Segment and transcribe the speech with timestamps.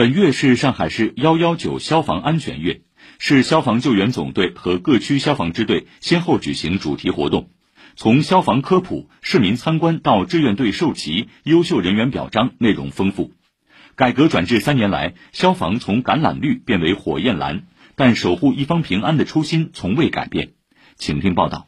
[0.00, 2.80] 本月是上海市幺幺九消防安全月，
[3.18, 7.50] 市消防救援总队和各区消防支队先后举行主题活动，
[7.96, 13.32] 从消防科普、市民参观到志愿队授旗、优秀人员表彰，内容丰富。
[13.94, 17.64] 改革转制三年来，消防从橄榄绿变为火焰蓝，
[17.94, 20.52] 但守护一方平安的初心从未改变。
[20.96, 21.66] 请听报道。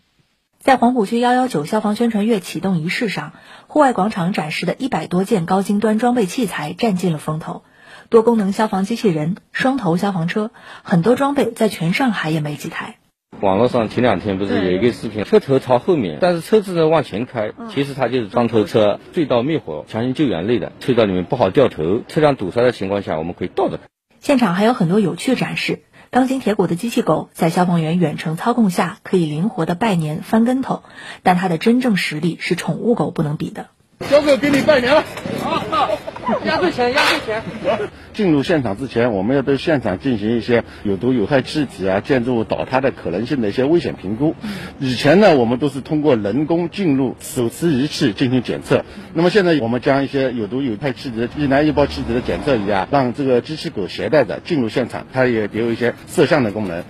[0.58, 3.34] 在黄浦区幺幺九消防宣传月启动仪式上，
[3.66, 7.64] 户外广场展示的一百多件高精端装备器材占尽了风头。
[8.12, 10.50] 多功能消防机器人、双头消防车，
[10.82, 12.96] 很多装备在全上海也没几台。
[13.40, 20.72] 网络上前两天不是有一个视频，车头朝后面，但是车子呢往前开，其实它就是双头车，隧道灭火、强行救援类的。
[20.82, 23.84] 隧道里面不好掉头，车辆堵塞的情况下，我们可以倒着开。
[24.20, 30.82] 现场还有很多有趣展示，钢筋铁骨的机器狗在消防员远程操控下可以灵活的拜年、翻跟头，
[31.22, 33.68] 但它的真正实力是宠物狗不能比的。
[34.00, 35.06] 小狗给你拜年了，好，
[36.46, 37.42] 压岁钱，压岁钱。
[38.12, 44.34] 进入现场之前，我们要对现场进行一些有毒有害气体啊、建筑物倒塌的可能性的一些危险评估。
[44.78, 48.84] 以前呢，我们都是通过人工进入手持仪器进行检测。
[49.14, 56.84] 那么现在，我们将一些有毒有害气体的易燃易爆气体的检测仪啊，让这个机器狗携带着进入现场，它也也有一些摄像的功能。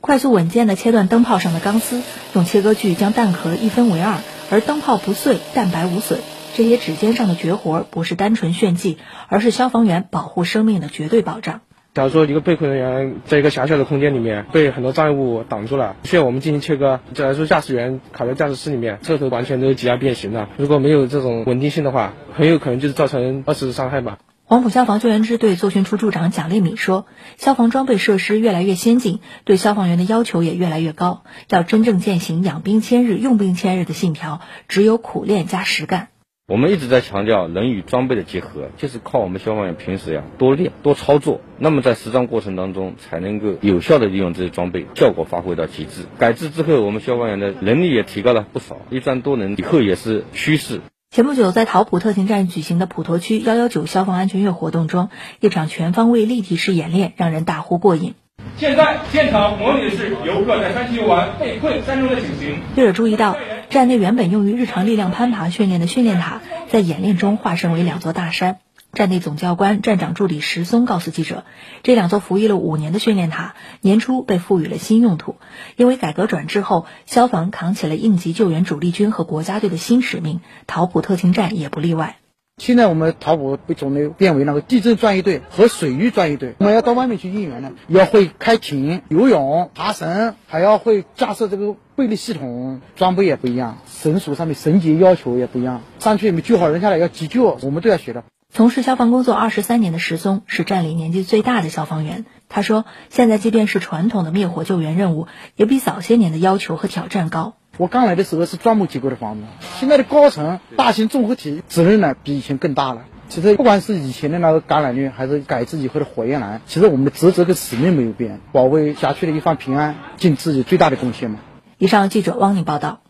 [0.00, 2.02] 快速稳健地切断灯泡上的钢丝，
[2.34, 4.18] 用切割锯将弹壳一分为二，
[4.50, 6.18] 而灯泡不碎，蛋白无损。
[6.54, 11.62] 这些指尖上的绝活不是单纯炫技，而是消防员保护生命的绝对保障。
[11.94, 17.00] 假如说一个被困人员在一个狭小的空间里面被很多障碍物挡住了，需要我们进行切割。
[17.14, 24.18] 假如说驾驶员卡在驾驶室里面，车头完全都挤压变形了，如果没有这种稳定性的话，很有可能就是造成二次伤害吧。
[24.44, 27.06] 黄埔消防救援支队作训处处长蒋丽敏说
[27.38, 36.08] ：“消防装备设施越来越先进，对消防员的要求也越来越高，要真正践行养兵千日、用兵千日的信条，只有苦练加实干。”
[36.52, 46.02] 我们一直在强调人与装备的结合，就是靠我们消防员平时呀多练多操作，那么在实战过程当中才能够有效的利用这些装备，效果发挥到极致。
[46.18, 50.82] 改制之后，我们消防员的能力也提高了不少，一专多能以后也是趋势。
[51.10, 55.08] 前不久，在桃浦特勤站举行的普陀区幺幺九消防安全月活动中，
[55.40, 58.12] 一场全方位立体式演练让人大呼过瘾。
[58.56, 62.58] 现在现场模拟的是游客在山区游玩被困山中的情形。
[62.74, 63.36] 记者注意到，
[63.72, 68.58] 站内原本用于日常力量攀爬训练的训练塔，在演练中化身为两座大山。
[68.92, 71.44] 站内总教官、站长助理石松告诉记者，
[71.82, 75.36] 这两座服役了五年的训练塔，年初被赋予了新用途。
[75.76, 82.16] 因为改革转制后，消防扛起了应急救援主力军和国家队的新使命，桃浦特勤站也不例外。
[82.62, 98.22] 现在我们淘宝被总队变为那个地震专业队和水域专业队，我们要到外面去应援呢，要会开艇、游泳、爬绳，还要会架设这个备力系统，装备也不一样，绳索上面绳结要求也不一样，上去没救好人下来要急救，我们都要学的。
[98.48, 102.26] 从事消防工作二十三年的石松是站里年纪最大的消防员。
[102.48, 107.54] 他说：“现在即便是传统的灭火救援任务，也比早些年的要求和挑战高。
[107.78, 109.42] 我刚来的时候是砖木结构的房子，
[109.78, 113.04] 现在的高层大型综合体，责任呢比以前更大了。
[113.28, 121.38] 其实不管是以前的那个橄榄绿，还是改制以后的火焰蓝，其实我们的职责跟使命没有变，保卫辖区的一方平安，尽自己最大的贡献嘛。”
[121.78, 123.01] 以上记者汪宁报道。